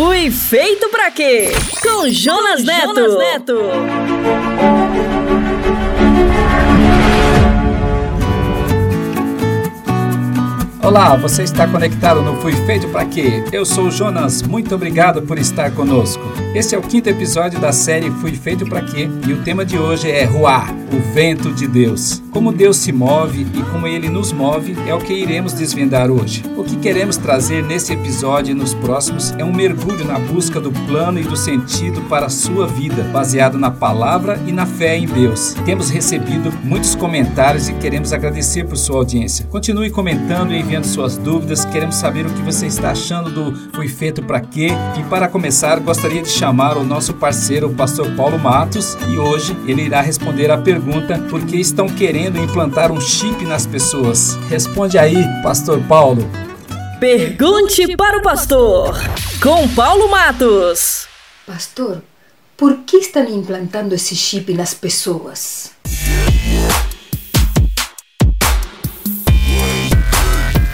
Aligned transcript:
Fui 0.00 0.30
feito 0.30 0.88
para 0.88 1.10
quê? 1.10 1.50
Com 1.82 2.08
Jonas, 2.08 2.64
Neto. 2.64 2.94
Jonas 2.94 3.18
Neto. 3.18 4.79
Olá, 10.90 11.14
você 11.14 11.44
está 11.44 11.68
conectado 11.68 12.20
no 12.20 12.34
Fui 12.40 12.52
Feito 12.66 12.88
para 12.88 13.04
Quê? 13.04 13.44
Eu 13.52 13.64
sou 13.64 13.92
Jonas, 13.92 14.42
muito 14.42 14.74
obrigado 14.74 15.22
por 15.22 15.38
estar 15.38 15.70
conosco. 15.70 16.20
Esse 16.52 16.74
é 16.74 16.78
o 16.78 16.82
quinto 16.82 17.08
episódio 17.08 17.60
da 17.60 17.70
série 17.70 18.10
Fui 18.10 18.32
Feito 18.32 18.66
para 18.66 18.82
Quê? 18.82 19.08
E 19.24 19.32
o 19.32 19.40
tema 19.44 19.64
de 19.64 19.78
hoje 19.78 20.10
é 20.10 20.24
Ruá, 20.24 20.66
o 20.92 21.14
vento 21.14 21.52
de 21.52 21.68
Deus. 21.68 22.20
Como 22.32 22.52
Deus 22.52 22.76
se 22.76 22.90
move 22.90 23.46
e 23.54 23.62
como 23.70 23.86
ele 23.86 24.08
nos 24.08 24.32
move 24.32 24.76
é 24.88 24.92
o 24.92 24.98
que 24.98 25.12
iremos 25.12 25.52
desvendar 25.52 26.10
hoje. 26.10 26.42
O 26.56 26.64
que 26.64 26.76
queremos 26.76 27.16
trazer 27.16 27.62
nesse 27.62 27.92
episódio 27.92 28.50
e 28.50 28.54
nos 28.54 28.74
próximos 28.74 29.32
é 29.38 29.44
um 29.44 29.52
mergulho 29.52 30.04
na 30.04 30.18
busca 30.18 30.60
do 30.60 30.72
plano 30.72 31.20
e 31.20 31.22
do 31.22 31.36
sentido 31.36 32.00
para 32.08 32.26
a 32.26 32.30
sua 32.30 32.66
vida, 32.66 33.04
baseado 33.12 33.58
na 33.58 33.70
palavra 33.70 34.40
e 34.44 34.50
na 34.50 34.66
fé 34.66 34.96
em 34.96 35.06
Deus. 35.06 35.54
Temos 35.64 35.88
recebido 35.88 36.52
muitos 36.64 36.96
comentários 36.96 37.68
e 37.68 37.74
queremos 37.74 38.12
agradecer 38.12 38.64
por 38.64 38.76
sua 38.76 38.98
audiência. 38.98 39.46
Continue 39.46 39.90
comentando 39.90 40.52
e 40.52 40.58
enviando 40.58 40.79
suas 40.88 41.16
dúvidas, 41.16 41.64
queremos 41.64 41.96
saber 41.96 42.26
o 42.26 42.30
que 42.32 42.42
você 42.42 42.66
está 42.66 42.90
achando 42.90 43.30
do 43.30 43.70
Fui 43.72 43.88
Feito 43.88 44.22
para 44.22 44.40
Quê. 44.40 44.68
E 44.98 45.02
para 45.04 45.28
começar, 45.28 45.78
gostaria 45.80 46.22
de 46.22 46.28
chamar 46.28 46.76
o 46.76 46.84
nosso 46.84 47.14
parceiro, 47.14 47.68
o 47.68 47.74
pastor 47.74 48.10
Paulo 48.16 48.38
Matos, 48.38 48.96
e 49.08 49.18
hoje 49.18 49.56
ele 49.66 49.82
irá 49.82 50.00
responder 50.00 50.50
a 50.50 50.58
pergunta 50.58 51.18
por 51.30 51.44
que 51.44 51.56
estão 51.56 51.88
querendo 51.88 52.38
implantar 52.38 52.92
um 52.92 53.00
chip 53.00 53.44
nas 53.44 53.66
pessoas. 53.66 54.36
Responde 54.48 54.98
aí, 54.98 55.24
pastor 55.42 55.80
Paulo. 55.88 56.28
Pergunte 56.98 57.96
para 57.96 58.18
o 58.18 58.22
pastor, 58.22 58.94
com 59.42 59.68
Paulo 59.68 60.10
Matos. 60.10 61.06
Pastor, 61.46 62.02
por 62.56 62.78
que 62.86 62.98
estão 62.98 63.24
implantando 63.24 63.94
esse 63.94 64.14
chip 64.14 64.52
nas 64.52 64.74
pessoas? 64.74 65.72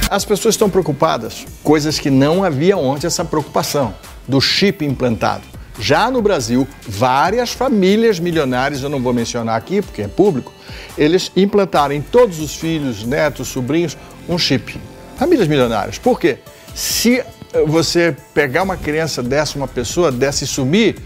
As 0.08 0.24
pessoas 0.24 0.54
estão 0.54 0.70
preocupadas, 0.70 1.44
coisas 1.64 1.98
que 1.98 2.10
não 2.10 2.44
havia 2.44 2.76
ontem 2.76 3.08
essa 3.08 3.24
preocupação 3.24 3.92
do 4.26 4.40
chip 4.40 4.84
implantado. 4.84 5.42
Já 5.80 6.08
no 6.10 6.22
Brasil, 6.22 6.66
várias 6.86 7.50
famílias 7.50 8.20
milionárias, 8.20 8.82
eu 8.82 8.88
não 8.88 9.02
vou 9.02 9.12
mencionar 9.12 9.56
aqui 9.56 9.82
porque 9.82 10.02
é 10.02 10.08
público, 10.08 10.52
eles 10.96 11.32
implantaram 11.36 11.92
em 11.92 12.00
todos 12.00 12.38
os 12.38 12.54
filhos, 12.54 13.04
netos, 13.04 13.48
sobrinhos, 13.48 13.96
um 14.28 14.38
chip. 14.38 14.80
Famílias 15.16 15.48
milionárias. 15.48 15.98
Por 15.98 16.20
quê? 16.20 16.38
Se 16.72 17.22
você 17.66 18.16
pegar 18.32 18.62
uma 18.62 18.76
criança 18.76 19.24
dessa, 19.24 19.58
uma 19.58 19.68
pessoa 19.68 20.12
dessa 20.12 20.44
e 20.44 20.46
sumir, 20.46 20.96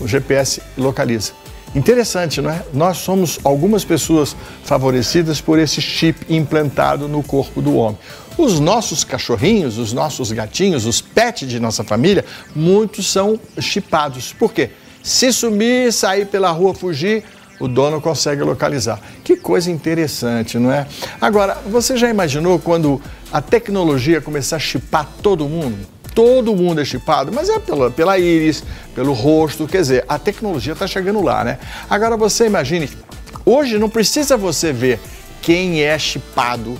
o 0.00 0.06
GPS 0.06 0.62
localiza. 0.76 1.32
Interessante, 1.78 2.42
não 2.42 2.50
é? 2.50 2.64
Nós 2.74 2.98
somos 2.98 3.38
algumas 3.44 3.84
pessoas 3.84 4.34
favorecidas 4.64 5.40
por 5.40 5.60
esse 5.60 5.80
chip 5.80 6.26
implantado 6.28 7.06
no 7.06 7.22
corpo 7.22 7.62
do 7.62 7.76
homem. 7.76 7.96
Os 8.36 8.58
nossos 8.58 9.04
cachorrinhos, 9.04 9.78
os 9.78 9.92
nossos 9.92 10.32
gatinhos, 10.32 10.86
os 10.86 11.00
pets 11.00 11.48
de 11.48 11.60
nossa 11.60 11.84
família, 11.84 12.24
muitos 12.52 13.08
são 13.08 13.38
chipados. 13.60 14.32
Por 14.32 14.52
quê? 14.52 14.70
Se 15.04 15.32
sumir, 15.32 15.92
sair 15.92 16.26
pela 16.26 16.50
rua, 16.50 16.74
fugir, 16.74 17.22
o 17.60 17.68
dono 17.68 18.00
consegue 18.00 18.42
localizar. 18.42 19.00
Que 19.22 19.36
coisa 19.36 19.70
interessante, 19.70 20.58
não 20.58 20.72
é? 20.72 20.84
Agora, 21.20 21.58
você 21.70 21.96
já 21.96 22.10
imaginou 22.10 22.58
quando 22.58 23.00
a 23.32 23.40
tecnologia 23.40 24.20
começar 24.20 24.56
a 24.56 24.60
chipar 24.60 25.08
todo 25.22 25.48
mundo? 25.48 25.97
Todo 26.18 26.56
mundo 26.56 26.80
é 26.80 26.84
chipado, 26.84 27.30
mas 27.32 27.48
é 27.48 27.60
pela, 27.60 27.92
pela 27.92 28.18
íris, 28.18 28.64
pelo 28.92 29.12
rosto, 29.12 29.68
quer 29.68 29.82
dizer, 29.82 30.04
a 30.08 30.18
tecnologia 30.18 30.72
está 30.72 30.84
chegando 30.84 31.22
lá, 31.22 31.44
né? 31.44 31.60
Agora 31.88 32.16
você 32.16 32.46
imagine, 32.46 32.90
hoje 33.46 33.78
não 33.78 33.88
precisa 33.88 34.36
você 34.36 34.72
ver 34.72 34.98
quem 35.40 35.80
é 35.80 35.96
chipado, 35.96 36.76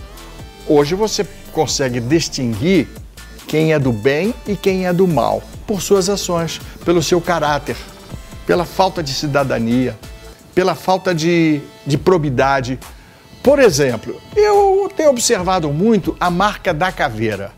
hoje 0.66 0.96
você 0.96 1.24
consegue 1.52 2.00
distinguir 2.00 2.88
quem 3.46 3.72
é 3.72 3.78
do 3.78 3.92
bem 3.92 4.34
e 4.44 4.56
quem 4.56 4.88
é 4.88 4.92
do 4.92 5.06
mal 5.06 5.40
por 5.68 5.82
suas 5.82 6.08
ações, 6.08 6.60
pelo 6.84 7.00
seu 7.00 7.20
caráter, 7.20 7.76
pela 8.44 8.64
falta 8.64 9.04
de 9.04 9.14
cidadania, 9.14 9.96
pela 10.52 10.74
falta 10.74 11.14
de, 11.14 11.60
de 11.86 11.96
probidade. 11.96 12.76
Por 13.40 13.60
exemplo, 13.60 14.20
eu 14.34 14.90
tenho 14.96 15.10
observado 15.10 15.72
muito 15.72 16.16
a 16.18 16.28
marca 16.28 16.74
da 16.74 16.90
caveira. 16.90 17.56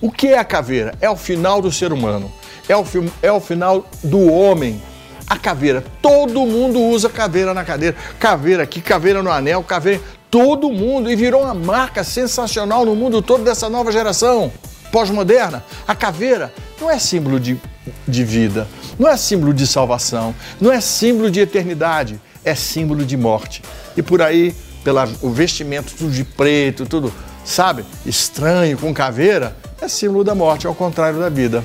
O 0.00 0.10
que 0.10 0.28
é 0.28 0.38
a 0.38 0.44
caveira? 0.44 0.94
É 1.00 1.08
o 1.08 1.16
final 1.16 1.62
do 1.62 1.72
ser 1.72 1.92
humano, 1.92 2.30
é 2.68 2.76
o, 2.76 2.84
é 3.22 3.32
o 3.32 3.40
final 3.40 3.86
do 4.02 4.30
homem. 4.30 4.80
A 5.28 5.36
caveira, 5.36 5.82
todo 6.00 6.46
mundo 6.46 6.80
usa 6.80 7.08
caveira 7.08 7.52
na 7.52 7.64
cadeira, 7.64 7.96
caveira 8.18 8.62
aqui, 8.62 8.80
caveira 8.80 9.22
no 9.22 9.30
anel, 9.30 9.62
caveira, 9.64 10.00
todo 10.30 10.70
mundo, 10.70 11.10
e 11.10 11.16
virou 11.16 11.42
uma 11.42 11.54
marca 11.54 12.04
sensacional 12.04 12.84
no 12.84 12.94
mundo 12.94 13.20
todo 13.20 13.42
dessa 13.42 13.68
nova 13.68 13.90
geração 13.90 14.52
pós-moderna. 14.92 15.64
A 15.86 15.94
caveira 15.94 16.52
não 16.80 16.90
é 16.90 16.98
símbolo 16.98 17.40
de, 17.40 17.60
de 18.06 18.24
vida, 18.24 18.68
não 18.98 19.08
é 19.08 19.16
símbolo 19.16 19.52
de 19.52 19.66
salvação, 19.66 20.34
não 20.60 20.72
é 20.72 20.80
símbolo 20.80 21.30
de 21.30 21.40
eternidade, 21.40 22.20
é 22.44 22.54
símbolo 22.54 23.04
de 23.04 23.16
morte. 23.16 23.62
E 23.96 24.02
por 24.02 24.22
aí, 24.22 24.54
pelo 24.84 25.04
vestimento 25.32 25.92
tudo 25.96 26.10
de 26.10 26.24
preto, 26.24 26.86
tudo, 26.86 27.12
sabe, 27.44 27.84
estranho, 28.04 28.78
com 28.78 28.94
caveira, 28.94 29.56
é 29.86 29.88
símbolo 29.88 30.24
da 30.24 30.34
morte, 30.34 30.66
ao 30.66 30.74
contrário 30.74 31.18
da 31.18 31.28
vida. 31.28 31.64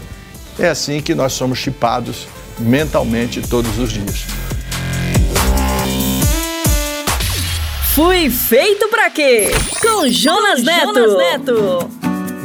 É 0.60 0.70
assim 0.70 1.02
que 1.02 1.16
nós 1.16 1.34
somos 1.34 1.58
chipados 1.58 2.28
mentalmente 2.60 3.42
todos 3.42 3.78
os 3.80 3.92
dias. 3.92 4.26
Fui 7.96 8.30
feito 8.30 8.88
para 8.88 9.10
quê? 9.10 9.52
Com 9.82 10.08
Jonas 10.08 10.64
Neto. 10.64 10.94
Jonas 10.94 11.18
Neto. 11.18 12.01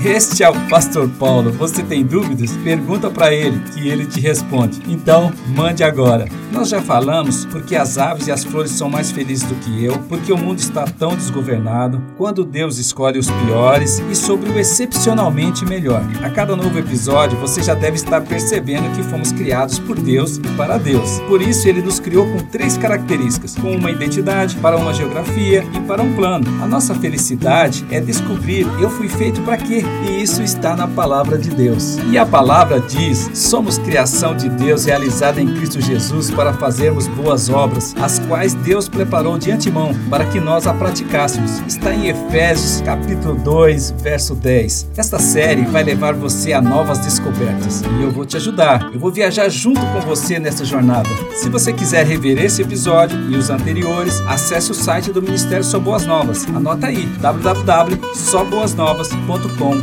Este 0.07 0.45
é 0.45 0.49
o 0.49 0.55
Pastor 0.69 1.09
Paulo. 1.19 1.51
Você 1.51 1.83
tem 1.83 2.05
dúvidas? 2.05 2.57
Pergunta 2.59 3.11
para 3.11 3.35
ele 3.35 3.59
que 3.71 3.89
ele 3.89 4.07
te 4.07 4.21
responde. 4.21 4.81
Então, 4.87 5.33
mande 5.49 5.83
agora. 5.83 6.29
Nós 6.53 6.69
já 6.69 6.81
falamos 6.81 7.45
porque 7.47 7.75
as 7.75 7.99
aves 7.99 8.29
e 8.29 8.33
as 8.33 8.45
flores 8.45 8.71
são 8.71 8.89
mais 8.89 9.11
felizes 9.11 9.47
do 9.49 9.57
que 9.57 9.85
eu, 9.85 9.99
porque 10.09 10.33
o 10.33 10.39
mundo 10.39 10.61
está 10.61 10.85
tão 10.85 11.17
desgovernado, 11.17 12.01
quando 12.17 12.45
Deus 12.45 12.79
escolhe 12.79 13.19
os 13.19 13.29
piores 13.29 13.99
e 14.11 14.15
sobre 14.15 14.49
o 14.49 14.59
excepcionalmente 14.59 15.65
melhor. 15.67 16.03
A 16.23 16.31
cada 16.31 16.55
novo 16.55 16.79
episódio, 16.79 17.37
você 17.39 17.61
já 17.61 17.75
deve 17.75 17.97
estar 17.97 18.21
percebendo 18.21 18.95
que 18.95 19.03
fomos 19.03 19.33
criados 19.33 19.81
por 19.81 19.99
Deus 19.99 20.37
e 20.37 20.57
para 20.57 20.79
Deus. 20.79 21.19
Por 21.29 21.43
isso, 21.43 21.69
ele 21.69 21.83
nos 21.83 21.99
criou 21.99 22.27
com 22.27 22.39
três 22.45 22.79
características: 22.79 23.57
com 23.57 23.77
uma 23.77 23.91
identidade, 23.91 24.55
para 24.57 24.77
uma 24.77 24.95
geografia 24.95 25.67
e 25.75 25.81
para 25.81 26.01
um 26.01 26.15
plano. 26.15 26.47
A 26.63 26.67
nossa 26.67 26.95
felicidade 26.95 27.85
é 27.91 28.01
descobrir 28.01 28.67
eu 28.81 28.89
fui 28.89 29.09
feito 29.09 29.43
para 29.43 29.57
quê? 29.57 29.83
E 30.05 30.23
isso 30.23 30.43
está 30.43 30.77
na 30.77 30.89
palavra 30.89 31.39
de 31.39 31.51
Deus. 31.51 31.99
E 32.11 32.19
a 32.19 32.27
palavra 32.27 32.81
diz: 32.81 33.31
somos 33.35 33.79
criação 33.79 34.37
de 34.37 34.49
Deus 34.49 34.85
realizada 34.85 35.41
em 35.41 35.55
Cristo 35.55 35.81
Jesus 35.81 36.31
para 36.31 36.53
fazermos 36.53 37.07
boas 37.09 37.49
obras, 37.49 37.95
as 38.01 38.19
quais 38.21 38.55
Deus 38.55 38.89
preparou 38.89 39.37
de 39.39 39.51
antemão 39.51 39.93
para 40.11 40.25
que 40.27 40.41
nós 40.41 40.67
a 40.67 40.75
praticássemos. 40.75 41.61
Está 41.67 41.95
em 41.95 42.09
Efésios 42.09 42.81
capítulo 42.83 43.35
2, 43.37 43.95
verso 44.03 44.35
10. 44.35 44.91
Esta 44.97 45.19
série 45.19 45.63
vai 45.63 45.83
levar 45.83 46.15
você 46.15 46.53
a 46.53 46.61
novas 46.61 46.99
descobertas 46.99 47.83
e 47.99 48.03
eu 48.03 48.11
vou 48.11 48.25
te 48.25 48.37
ajudar. 48.37 48.91
Eu 48.93 49.01
vou 49.01 49.13
viajar 49.13 49.49
junto 49.49 49.81
com 49.81 50.01
você 50.01 50.39
nessa 50.39 50.65
jornada. 50.65 51.09
Se 51.35 51.49
você 51.49 51.73
quiser 51.73 52.07
rever 52.07 52.43
esse 52.43 52.63
episódio 52.63 53.19
e 53.31 53.37
os 53.37 53.51
anteriores, 53.51 54.21
acesse 54.27 54.71
o 54.71 54.75
site 54.75 55.13
do 55.13 55.23
Ministério 55.23 55.65
Só 55.65 55.79
Boas 55.79 56.07
Novas. 56.07 56.47
Anota 56.49 56.87
aí 56.89 57.07
www.soboasnovas.com 57.21 59.76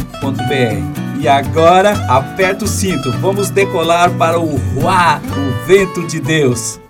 e 1.20 1.28
agora, 1.28 2.06
aperta 2.10 2.66
o 2.66 2.68
cinto, 2.68 3.12
vamos 3.22 3.50
decolar 3.50 4.12
para 4.18 4.38
o 4.38 4.58
Ruá, 4.58 5.22
o 5.26 5.66
vento 5.66 6.06
de 6.06 6.20
Deus. 6.20 6.83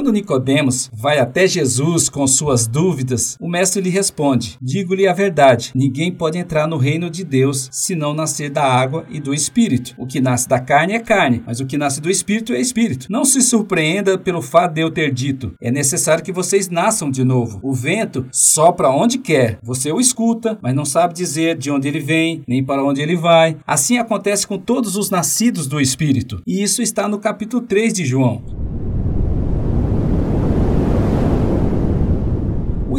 Quando 0.00 0.12
Nicodemos 0.12 0.90
vai 0.94 1.18
até 1.18 1.46
Jesus 1.46 2.08
com 2.08 2.26
suas 2.26 2.66
dúvidas, 2.66 3.36
o 3.38 3.46
mestre 3.46 3.82
lhe 3.82 3.90
responde: 3.90 4.56
Digo-lhe 4.58 5.06
a 5.06 5.12
verdade, 5.12 5.72
ninguém 5.74 6.10
pode 6.10 6.38
entrar 6.38 6.66
no 6.66 6.78
reino 6.78 7.10
de 7.10 7.22
Deus 7.22 7.68
se 7.70 7.94
não 7.94 8.14
nascer 8.14 8.48
da 8.48 8.64
água 8.64 9.04
e 9.10 9.20
do 9.20 9.34
espírito. 9.34 9.94
O 9.98 10.06
que 10.06 10.18
nasce 10.18 10.48
da 10.48 10.58
carne 10.58 10.94
é 10.94 11.00
carne, 11.00 11.42
mas 11.46 11.60
o 11.60 11.66
que 11.66 11.76
nasce 11.76 12.00
do 12.00 12.08
espírito 12.08 12.54
é 12.54 12.60
espírito. 12.62 13.08
Não 13.10 13.26
se 13.26 13.42
surpreenda 13.42 14.16
pelo 14.16 14.40
fato 14.40 14.72
de 14.72 14.80
eu 14.80 14.90
ter 14.90 15.12
dito: 15.12 15.52
é 15.60 15.70
necessário 15.70 16.24
que 16.24 16.32
vocês 16.32 16.70
nasçam 16.70 17.10
de 17.10 17.22
novo. 17.22 17.60
O 17.62 17.74
vento 17.74 18.26
sopra 18.32 18.88
onde 18.88 19.18
quer. 19.18 19.58
Você 19.62 19.92
o 19.92 20.00
escuta, 20.00 20.58
mas 20.62 20.74
não 20.74 20.86
sabe 20.86 21.12
dizer 21.12 21.58
de 21.58 21.70
onde 21.70 21.86
ele 21.86 22.00
vem, 22.00 22.42
nem 22.48 22.64
para 22.64 22.82
onde 22.82 23.02
ele 23.02 23.16
vai. 23.16 23.58
Assim 23.66 23.98
acontece 23.98 24.46
com 24.46 24.56
todos 24.56 24.96
os 24.96 25.10
nascidos 25.10 25.66
do 25.66 25.78
espírito. 25.78 26.40
E 26.46 26.62
isso 26.62 26.80
está 26.80 27.06
no 27.06 27.18
capítulo 27.18 27.60
3 27.60 27.92
de 27.92 28.06
João. 28.06 28.69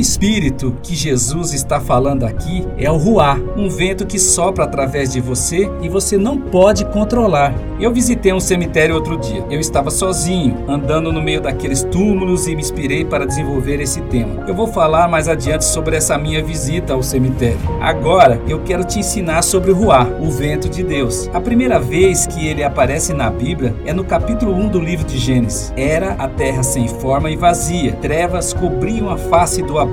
Espírito 0.01 0.75
que 0.81 0.95
Jesus 0.95 1.53
está 1.53 1.79
falando 1.79 2.25
aqui 2.25 2.67
é 2.77 2.89
o 2.89 2.97
Ruá, 2.97 3.39
um 3.55 3.69
vento 3.69 4.05
que 4.05 4.17
sopra 4.17 4.65
através 4.65 5.13
de 5.13 5.21
você 5.21 5.69
e 5.81 5.87
você 5.87 6.17
não 6.17 6.37
pode 6.37 6.85
controlar. 6.85 7.53
Eu 7.79 7.91
visitei 7.91 8.33
um 8.33 8.39
cemitério 8.39 8.95
outro 8.95 9.17
dia. 9.17 9.45
Eu 9.49 9.59
estava 9.59 9.89
sozinho, 9.91 10.65
andando 10.67 11.11
no 11.11 11.21
meio 11.21 11.41
daqueles 11.41 11.83
túmulos 11.83 12.47
e 12.47 12.55
me 12.55 12.61
inspirei 12.61 13.05
para 13.05 13.25
desenvolver 13.25 13.79
esse 13.79 14.01
tema. 14.01 14.43
Eu 14.47 14.55
vou 14.55 14.67
falar 14.67 15.07
mais 15.07 15.27
adiante 15.27 15.65
sobre 15.65 15.95
essa 15.95 16.17
minha 16.17 16.43
visita 16.43 16.93
ao 16.93 17.03
cemitério. 17.03 17.59
Agora, 17.79 18.41
eu 18.47 18.59
quero 18.63 18.83
te 18.83 18.99
ensinar 18.99 19.43
sobre 19.43 19.71
o 19.71 19.75
Ruá, 19.75 20.07
o 20.19 20.29
vento 20.31 20.67
de 20.67 20.83
Deus. 20.83 21.29
A 21.33 21.39
primeira 21.39 21.79
vez 21.79 22.25
que 22.25 22.47
ele 22.47 22.63
aparece 22.63 23.13
na 23.13 23.29
Bíblia 23.29 23.75
é 23.85 23.93
no 23.93 24.03
capítulo 24.03 24.53
1 24.53 24.69
do 24.69 24.79
livro 24.79 25.05
de 25.05 25.17
Gênesis. 25.17 25.71
Era 25.77 26.13
a 26.13 26.27
terra 26.27 26.63
sem 26.63 26.87
forma 26.87 27.29
e 27.29 27.35
vazia, 27.35 27.93
trevas 27.93 28.53
cobriam 28.53 29.09
a 29.09 29.17
face 29.17 29.61
do 29.61 29.77
abismo 29.77 29.90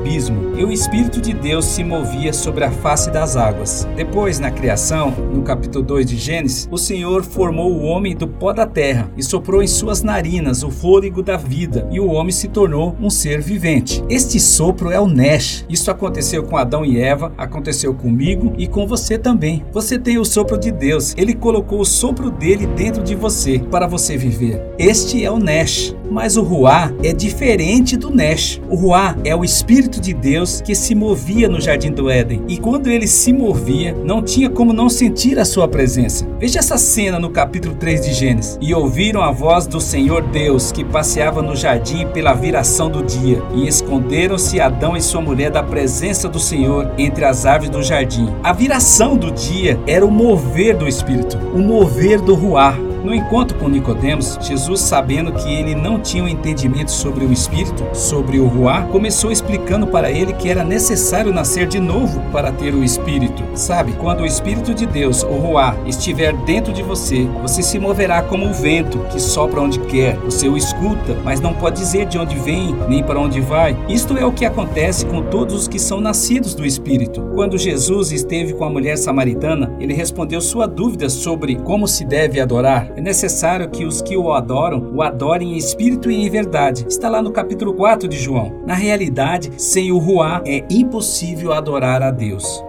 e 0.57 0.65
o 0.65 0.73
Espírito 0.73 1.21
de 1.21 1.33
Deus 1.33 1.65
se 1.65 1.85
movia 1.85 2.33
sobre 2.33 2.65
a 2.65 2.71
face 2.71 3.11
das 3.11 3.37
águas. 3.37 3.87
Depois, 3.95 4.39
na 4.41 4.51
criação, 4.51 5.11
no 5.11 5.43
capítulo 5.43 5.85
2 5.85 6.07
de 6.07 6.17
Gênesis, 6.17 6.69
o 6.71 6.77
Senhor 6.77 7.23
formou 7.23 7.73
o 7.73 7.83
homem 7.83 8.17
do 8.17 8.27
pó 8.27 8.53
da 8.53 8.67
terra 8.67 9.11
e 9.17 9.23
soprou 9.23 9.63
em 9.63 9.67
suas 9.67 10.03
narinas 10.03 10.63
o 10.63 10.71
fôlego 10.71 11.23
da 11.23 11.37
vida, 11.37 11.87
e 11.91 12.01
o 12.01 12.09
homem 12.09 12.33
se 12.33 12.49
tornou 12.49 12.97
um 13.01 13.09
ser 13.09 13.41
vivente. 13.41 14.03
Este 14.09 14.41
sopro 14.41 14.91
é 14.91 14.99
o 14.99 15.07
Nesh. 15.07 15.65
Isso 15.69 15.91
aconteceu 15.91 16.43
com 16.43 16.57
Adão 16.57 16.85
e 16.85 17.01
Eva, 17.01 17.33
aconteceu 17.39 17.95
comigo 17.95 18.53
e 18.59 18.67
com 18.67 18.87
você 18.87 19.17
também. 19.17 19.65
Você 19.73 19.99
tem 19.99 20.19
o 20.19 20.25
sopro 20.25 20.59
de 20.59 20.73
Deus. 20.73 21.15
Ele 21.17 21.35
colocou 21.35 21.81
o 21.81 21.85
sopro 21.85 22.31
dele 22.31 22.67
dentro 22.67 23.03
de 23.03 23.15
você 23.15 23.59
para 23.71 23.87
você 23.87 24.17
viver. 24.17 24.61
Este 24.79 25.25
é 25.25 25.31
o 25.31 25.39
Nesh. 25.39 25.95
Mas 26.11 26.37
o 26.37 26.43
Ruá 26.43 26.93
é 27.03 27.13
diferente 27.13 27.97
do 27.97 28.11
Nesh. 28.11 28.61
O 28.69 28.75
Ruá 28.75 29.17
é 29.25 29.37
o 29.37 29.45
Espírito 29.45 29.88
de 29.89 30.13
Deus 30.13 30.61
que 30.61 30.75
se 30.75 30.95
movia 30.95 31.49
no 31.49 31.61
Jardim 31.61 31.91
do 31.91 32.11
Éden. 32.11 32.43
E 32.49 32.59
quando 32.59 32.89
ele 32.89 33.07
se 33.07 33.33
movia, 33.33 33.95
não 34.05 34.23
tinha 34.23 34.51
como 34.51 34.73
não 34.73 34.89
sentir 34.89 35.39
a 35.39 35.45
sua 35.45 35.67
presença. 35.67 36.27
Veja 36.39 36.59
essa 36.59 36.77
cena 36.77 37.19
no 37.19 37.31
capítulo 37.31 37.75
3 37.75 38.03
de 38.03 38.13
Gênesis. 38.13 38.59
E 38.61 38.75
ouviram 38.75 39.23
a 39.23 39.31
voz 39.31 39.67
do 39.67 39.81
Senhor 39.81 40.23
Deus 40.23 40.71
que 40.71 40.85
passeava 40.85 41.41
no 41.41 41.57
jardim 41.57 42.07
pela 42.09 42.35
viração 42.35 42.91
do 42.91 43.03
dia. 43.03 43.43
E 43.55 43.67
esconderam-se 43.67 44.61
Adão 44.61 44.97
e 44.97 45.01
sua 45.01 45.23
mulher 45.23 45.51
da 45.51 45.63
presença 45.63 46.29
do 46.29 46.39
Senhor 46.39 46.91
entre 46.99 47.25
as 47.25 47.47
árvores 47.47 47.71
do 47.71 47.83
jardim. 47.83 48.29
A 48.43 48.53
viração 48.53 49.17
do 49.17 49.31
dia 49.31 49.81
era 49.87 50.05
o 50.05 50.11
mover 50.11 50.77
do 50.77 50.87
Espírito, 50.87 51.39
o 51.55 51.59
mover 51.59 52.21
do 52.21 52.35
Ruá. 52.35 52.88
No 53.05 53.15
encontro 53.15 53.57
com 53.59 53.69
Nicodemos, 53.69 54.39
Jesus, 54.41 54.81
sabendo 54.81 55.33
que 55.33 55.53
ele 55.53 55.75
não 55.75 56.01
tinha 56.01 56.25
um 56.25 56.29
entendimento 56.29 56.91
sobre 56.91 57.25
o 57.25 57.33
Espírito, 57.33 57.85
sobre 57.93 58.39
o 58.39 58.47
Ruá, 58.47 58.83
começou 58.83 59.31
explicando 59.31 59.87
para 59.87 60.11
ele 60.11 60.33
que 60.33 60.49
era 60.49 60.65
necessário 60.65 61.33
nascer 61.33 61.67
de 61.67 61.79
novo 61.79 62.21
para 62.33 62.51
ter 62.51 62.75
o 62.75 62.83
Espírito. 62.83 63.43
Sabe, 63.55 63.93
quando 63.93 64.21
o 64.21 64.27
Espírito 64.27 64.75
de 64.75 64.85
Deus, 64.85 65.23
o 65.23 65.33
Ruá, 65.33 65.77
estiver 65.87 66.35
dentro 66.39 66.73
de 66.73 66.83
você, 66.83 67.25
você 67.41 67.63
se 67.63 67.79
moverá 67.79 68.23
como 68.23 68.49
o 68.49 68.53
vento 68.53 68.99
que 69.11 69.21
sopra 69.21 69.61
onde 69.61 69.79
quer. 69.81 70.17
Você 70.19 70.49
o 70.49 70.57
escuta, 70.57 71.17
mas 71.25 71.41
não 71.41 71.55
pode 71.55 71.81
dizer 71.81 72.07
de 72.07 72.19
onde 72.19 72.37
vem 72.37 72.75
nem 72.89 73.03
para 73.03 73.21
onde 73.21 73.41
vai. 73.41 73.77
Isto 73.89 74.17
é 74.17 74.25
o 74.25 74.33
que 74.33 74.45
acontece 74.45 75.07
com 75.07 75.23
todos 75.23 75.55
os 75.55 75.69
que 75.69 75.79
são 75.79 76.01
nascidos 76.01 76.55
do 76.55 76.67
Espírito. 76.67 77.23
Quando 77.35 77.57
Jesus 77.57 78.11
esteve 78.11 78.53
com 78.53 78.65
a 78.65 78.71
mulher 78.71 78.99
samaritana, 78.99 79.73
ele 79.79 79.95
respondeu 79.95 80.41
sua 80.41 80.67
dúvida 80.67 81.09
sobre 81.09 81.57
como 81.57 81.87
se 81.87 82.05
deve 82.05 82.41
adorar. 82.41 82.88
É 82.97 83.01
necessário 83.01 83.69
que 83.69 83.85
os 83.85 84.03
que 84.03 84.17
o 84.17 84.33
adoram 84.33 84.93
o 84.95 85.03
adorem 85.03 85.55
em 85.55 85.57
espírito 85.57 86.11
e 86.11 86.15
em 86.15 86.31
verdade. 86.31 86.85
Está 86.89 87.09
lá 87.09 87.23
no 87.23 87.33
capítulo 87.33 87.75
4 87.75 88.09
de 88.09 88.17
João. 88.17 88.63
Na 88.67 88.75
realidade, 88.75 89.53
sem 89.57 89.93
o 89.93 89.99
Ruá 89.99 90.43
é 90.47 90.65
impossível 90.71 91.53
adorar 91.53 92.03
a 92.03 92.11
Deus. 92.11 92.68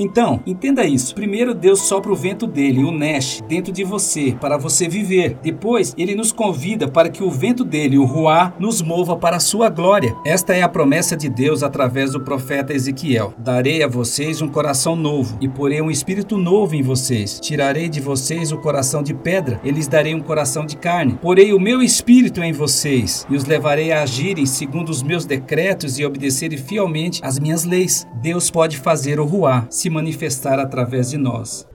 Então, 0.00 0.40
entenda 0.46 0.84
isso. 0.84 1.12
Primeiro, 1.12 1.52
Deus 1.52 1.82
sopra 1.82 2.12
o 2.12 2.16
vento 2.16 2.46
dele, 2.46 2.84
o 2.84 2.92
Nesh, 2.92 3.42
dentro 3.48 3.72
de 3.72 3.82
você, 3.82 4.36
para 4.40 4.56
você 4.56 4.88
viver. 4.88 5.36
Depois, 5.42 5.92
ele 5.98 6.14
nos 6.14 6.30
convida 6.30 6.86
para 6.86 7.08
que 7.08 7.24
o 7.24 7.30
vento 7.30 7.64
dele, 7.64 7.98
o 7.98 8.04
Ruá, 8.04 8.54
nos 8.60 8.80
mova 8.80 9.16
para 9.16 9.38
a 9.38 9.40
sua 9.40 9.68
glória. 9.68 10.14
Esta 10.24 10.54
é 10.54 10.62
a 10.62 10.68
promessa 10.68 11.16
de 11.16 11.28
Deus 11.28 11.64
através 11.64 12.12
do 12.12 12.20
profeta 12.20 12.72
Ezequiel. 12.72 13.34
Darei 13.38 13.82
a 13.82 13.88
vocês 13.88 14.40
um 14.40 14.46
coração 14.46 14.94
novo 14.94 15.36
e 15.40 15.48
porei 15.48 15.82
um 15.82 15.90
espírito 15.90 16.38
novo 16.38 16.76
em 16.76 16.82
vocês. 16.82 17.40
Tirarei 17.40 17.88
de 17.88 18.00
vocês 18.00 18.52
o 18.52 18.58
coração 18.58 19.02
de 19.02 19.12
pedra 19.12 19.60
e 19.64 19.70
lhes 19.72 19.88
darei 19.88 20.14
um 20.14 20.20
coração 20.20 20.64
de 20.64 20.76
carne. 20.76 21.18
Porei 21.20 21.52
o 21.52 21.58
meu 21.58 21.82
espírito 21.82 22.40
em 22.40 22.52
vocês 22.52 23.26
e 23.28 23.34
os 23.34 23.46
levarei 23.46 23.90
a 23.90 24.02
agirem 24.02 24.46
segundo 24.46 24.90
os 24.90 25.02
meus 25.02 25.26
decretos 25.26 25.98
e 25.98 26.06
obedecerem 26.06 26.56
fielmente 26.56 27.20
às 27.24 27.36
minhas 27.36 27.64
leis. 27.64 28.06
Deus 28.22 28.48
pode 28.48 28.76
fazer 28.76 29.18
o 29.18 29.24
Ruá 29.24 29.66
se 29.68 29.87
se 29.88 29.90
manifestar 29.90 30.60
através 30.60 31.10
de 31.10 31.16
nós. 31.16 31.66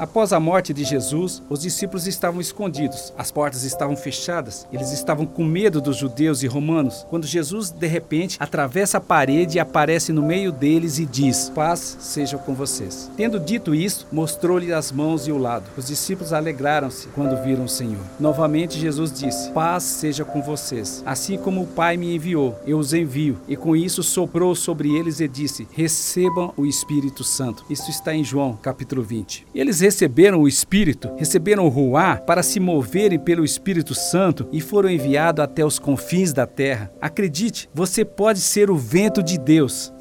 Após 0.00 0.32
a 0.32 0.40
morte 0.40 0.72
de 0.72 0.82
Jesus, 0.82 1.42
os 1.50 1.60
discípulos 1.60 2.06
estavam 2.06 2.40
escondidos, 2.40 3.12
as 3.18 3.30
portas 3.30 3.64
estavam 3.64 3.94
fechadas, 3.94 4.66
eles 4.72 4.92
estavam 4.92 5.26
com 5.26 5.44
medo 5.44 5.78
dos 5.78 5.98
judeus 5.98 6.42
e 6.42 6.46
romanos, 6.46 7.04
quando 7.10 7.26
Jesus, 7.26 7.70
de 7.70 7.86
repente, 7.86 8.38
atravessa 8.40 8.96
a 8.96 9.00
parede 9.00 9.58
e 9.58 9.60
aparece 9.60 10.10
no 10.10 10.22
meio 10.22 10.52
deles 10.52 10.98
e 10.98 11.04
diz: 11.04 11.52
Paz 11.54 11.98
seja 12.00 12.38
com 12.38 12.54
vocês. 12.54 13.10
Tendo 13.14 13.38
dito 13.38 13.74
isso, 13.74 14.06
mostrou-lhe 14.10 14.72
as 14.72 14.90
mãos 14.90 15.28
e 15.28 15.32
o 15.32 15.36
lado. 15.36 15.66
Os 15.76 15.88
discípulos 15.88 16.32
alegraram-se 16.32 17.08
quando 17.08 17.36
viram 17.44 17.64
o 17.64 17.68
Senhor. 17.68 18.00
Novamente, 18.18 18.80
Jesus 18.80 19.12
disse: 19.12 19.50
Paz 19.50 19.82
seja 19.82 20.24
com 20.24 20.40
vocês. 20.40 21.02
Assim 21.04 21.36
como 21.36 21.64
o 21.64 21.66
Pai 21.66 21.98
me 21.98 22.14
enviou, 22.14 22.58
eu 22.66 22.78
os 22.78 22.94
envio. 22.94 23.36
E 23.46 23.54
com 23.54 23.76
isso 23.76 24.02
soprou 24.02 24.54
sobre 24.54 24.96
eles 24.96 25.20
e 25.20 25.28
disse: 25.28 25.68
Recebam 25.72 26.54
o 26.56 26.64
Espírito 26.64 27.22
Santo. 27.22 27.66
Isso 27.68 27.90
está 27.90 28.14
em 28.14 28.24
João, 28.24 28.56
capítulo 28.62 29.02
20. 29.02 29.46
Eles 29.54 29.89
receberam 29.90 30.40
o 30.40 30.46
Espírito, 30.46 31.10
receberam 31.16 31.66
o 31.66 31.68
Ruá 31.68 32.14
para 32.16 32.44
se 32.44 32.60
moverem 32.60 33.18
pelo 33.18 33.44
Espírito 33.44 33.92
Santo 33.92 34.48
e 34.52 34.60
foram 34.60 34.88
enviados 34.88 35.42
até 35.42 35.64
os 35.64 35.80
confins 35.80 36.32
da 36.32 36.46
terra. 36.46 36.92
Acredite, 37.00 37.68
você 37.74 38.04
pode 38.04 38.40
ser 38.40 38.70
o 38.70 38.76
vento 38.76 39.20
de 39.20 39.36
Deus. 39.36 39.92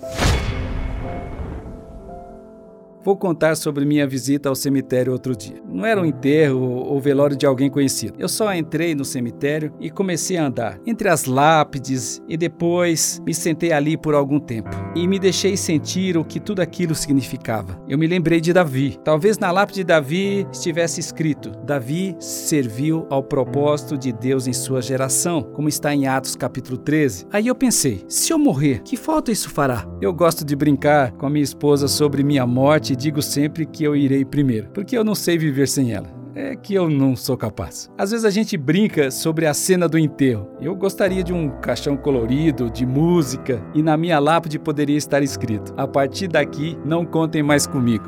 Vou 3.03 3.15
contar 3.15 3.55
sobre 3.55 3.85
minha 3.85 4.05
visita 4.05 4.49
ao 4.49 4.55
cemitério 4.55 5.13
outro 5.13 5.35
dia. 5.35 5.55
Não 5.67 5.85
era 5.85 6.01
um 6.01 6.05
enterro 6.05 6.59
ou 6.59 6.99
velório 6.99 7.35
de 7.35 7.45
alguém 7.45 7.69
conhecido. 7.69 8.15
Eu 8.19 8.27
só 8.27 8.53
entrei 8.53 8.93
no 8.93 9.05
cemitério 9.05 9.71
e 9.79 9.89
comecei 9.89 10.35
a 10.35 10.45
andar 10.45 10.77
entre 10.85 11.07
as 11.07 11.23
lápides 11.23 12.21
e 12.27 12.35
depois 12.35 13.21
me 13.25 13.33
sentei 13.33 13.71
ali 13.71 13.95
por 13.95 14.13
algum 14.13 14.39
tempo 14.39 14.69
e 14.95 15.07
me 15.07 15.17
deixei 15.17 15.55
sentir 15.55 16.17
o 16.17 16.25
que 16.25 16.39
tudo 16.39 16.61
aquilo 16.61 16.93
significava. 16.93 17.81
Eu 17.87 17.97
me 17.97 18.05
lembrei 18.05 18.41
de 18.41 18.51
Davi. 18.51 18.99
Talvez 19.03 19.37
na 19.37 19.49
lápide 19.49 19.79
de 19.79 19.85
Davi 19.85 20.45
estivesse 20.51 20.99
escrito: 20.99 21.51
Davi 21.63 22.15
serviu 22.19 23.07
ao 23.09 23.23
propósito 23.23 23.97
de 23.97 24.11
Deus 24.11 24.45
em 24.45 24.53
sua 24.53 24.81
geração, 24.81 25.41
como 25.53 25.69
está 25.69 25.95
em 25.95 26.07
Atos 26.07 26.35
capítulo 26.35 26.77
13. 26.77 27.27
Aí 27.31 27.47
eu 27.47 27.55
pensei: 27.55 28.03
se 28.09 28.33
eu 28.33 28.37
morrer, 28.37 28.81
que 28.83 28.97
falta 28.97 29.31
isso 29.31 29.49
fará? 29.49 29.87
Eu 30.01 30.13
gosto 30.13 30.43
de 30.43 30.55
brincar 30.55 31.13
com 31.13 31.25
a 31.25 31.29
minha 31.29 31.43
esposa 31.43 31.87
sobre 31.87 32.23
minha 32.23 32.45
morte 32.45 32.88
e 32.93 32.95
digo 32.95 33.21
sempre 33.21 33.65
que 33.65 33.83
eu 33.83 33.95
irei 33.95 34.25
primeiro, 34.25 34.69
porque 34.69 34.97
eu 34.97 35.03
não 35.03 35.15
sei 35.15 35.37
viver 35.37 35.67
sem 35.67 35.91
ela. 35.91 36.07
É 36.35 36.55
que 36.55 36.73
eu 36.73 36.89
não 36.89 37.15
sou 37.15 37.35
capaz. 37.35 37.89
Às 37.97 38.11
vezes 38.11 38.23
a 38.23 38.29
gente 38.29 38.55
brinca 38.55 39.11
sobre 39.11 39.45
a 39.45 39.53
cena 39.53 39.89
do 39.89 39.97
enterro. 39.97 40.49
Eu 40.61 40.75
gostaria 40.75 41.23
de 41.23 41.33
um 41.33 41.49
caixão 41.59 41.97
colorido, 41.97 42.69
de 42.69 42.85
música, 42.85 43.61
e 43.73 43.81
na 43.81 43.97
minha 43.97 44.19
lápide 44.19 44.59
poderia 44.59 44.97
estar 44.97 45.21
escrito: 45.21 45.73
A 45.75 45.87
partir 45.87 46.27
daqui, 46.27 46.77
não 46.85 47.05
contem 47.05 47.43
mais 47.43 47.67
comigo. 47.67 48.05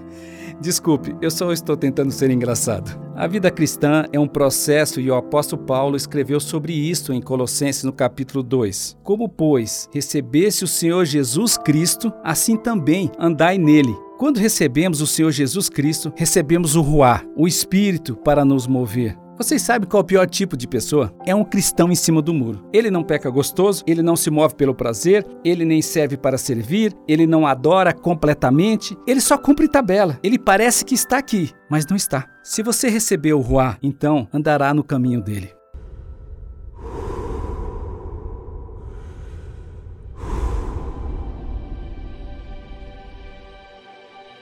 Desculpe, 0.60 1.14
eu 1.22 1.30
só 1.30 1.52
estou 1.52 1.76
tentando 1.76 2.10
ser 2.10 2.30
engraçado. 2.30 3.00
A 3.14 3.26
vida 3.26 3.50
cristã 3.50 4.04
é 4.12 4.18
um 4.18 4.28
processo 4.28 5.00
e 5.00 5.10
o 5.10 5.14
apóstolo 5.14 5.62
Paulo 5.62 5.96
escreveu 5.96 6.40
sobre 6.40 6.72
isso 6.72 7.12
em 7.12 7.20
Colossenses 7.20 7.84
no 7.84 7.92
capítulo 7.92 8.42
2. 8.42 8.98
Como, 9.02 9.28
pois, 9.28 9.88
recebesse 9.92 10.64
o 10.64 10.68
Senhor 10.68 11.04
Jesus 11.04 11.56
Cristo, 11.56 12.12
assim 12.24 12.56
também 12.56 13.10
andai 13.18 13.56
nele 13.58 13.94
quando 14.20 14.36
recebemos 14.36 15.00
o 15.00 15.06
Senhor 15.06 15.30
Jesus 15.30 15.70
Cristo, 15.70 16.12
recebemos 16.14 16.76
o 16.76 16.82
Ruá, 16.82 17.24
o 17.34 17.48
Espírito 17.48 18.14
para 18.16 18.44
nos 18.44 18.66
mover. 18.66 19.16
Vocês 19.38 19.62
sabem 19.62 19.88
qual 19.88 20.02
é 20.02 20.04
o 20.04 20.06
pior 20.06 20.28
tipo 20.28 20.58
de 20.58 20.68
pessoa? 20.68 21.10
É 21.24 21.34
um 21.34 21.42
cristão 21.42 21.90
em 21.90 21.94
cima 21.94 22.20
do 22.20 22.34
muro. 22.34 22.68
Ele 22.70 22.90
não 22.90 23.02
peca 23.02 23.30
gostoso, 23.30 23.82
ele 23.86 24.02
não 24.02 24.16
se 24.16 24.30
move 24.30 24.54
pelo 24.56 24.74
prazer, 24.74 25.26
ele 25.42 25.64
nem 25.64 25.80
serve 25.80 26.18
para 26.18 26.36
servir, 26.36 26.94
ele 27.08 27.26
não 27.26 27.46
adora 27.46 27.94
completamente, 27.94 28.94
ele 29.06 29.22
só 29.22 29.38
cumpre 29.38 29.66
tabela. 29.66 30.20
Ele 30.22 30.38
parece 30.38 30.84
que 30.84 30.94
está 30.94 31.16
aqui, 31.16 31.50
mas 31.70 31.86
não 31.86 31.96
está. 31.96 32.26
Se 32.42 32.62
você 32.62 32.90
recebeu 32.90 33.38
o 33.38 33.42
Ruá, 33.42 33.78
então 33.82 34.28
andará 34.34 34.74
no 34.74 34.84
caminho 34.84 35.22
dele. 35.22 35.50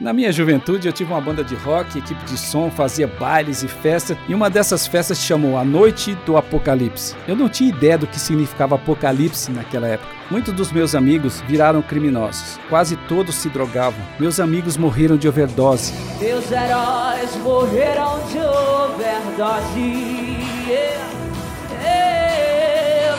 Na 0.00 0.12
minha 0.12 0.30
juventude, 0.30 0.86
eu 0.86 0.92
tive 0.92 1.12
uma 1.12 1.20
banda 1.20 1.42
de 1.42 1.56
rock, 1.56 1.98
equipe 1.98 2.24
de 2.24 2.38
som, 2.38 2.70
fazia 2.70 3.08
bailes 3.08 3.64
e 3.64 3.68
festas, 3.68 4.16
e 4.28 4.34
uma 4.34 4.48
dessas 4.48 4.86
festas 4.86 5.18
se 5.18 5.24
chamou 5.24 5.58
A 5.58 5.64
Noite 5.64 6.14
do 6.24 6.36
Apocalipse. 6.36 7.16
Eu 7.26 7.34
não 7.34 7.48
tinha 7.48 7.70
ideia 7.70 7.98
do 7.98 8.06
que 8.06 8.20
significava 8.20 8.76
apocalipse 8.76 9.50
naquela 9.50 9.88
época. 9.88 10.08
Muitos 10.30 10.54
dos 10.54 10.70
meus 10.70 10.94
amigos 10.94 11.40
viraram 11.48 11.82
criminosos. 11.82 12.60
Quase 12.68 12.94
todos 13.08 13.34
se 13.34 13.48
drogavam. 13.48 14.00
Meus 14.20 14.38
amigos 14.38 14.76
morreram 14.76 15.16
de 15.16 15.26
overdose. 15.26 15.92
Meus 16.20 16.48
heróis 16.48 17.34
morreram 17.42 18.20
de 18.28 18.38
overdose. 18.38 20.38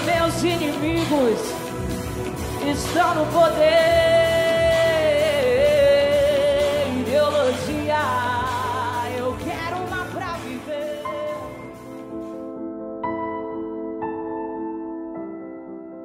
Meus 0.06 0.44
inimigos 0.44 1.40
estão 2.66 3.16
no 3.16 3.26
poder. 3.34 4.19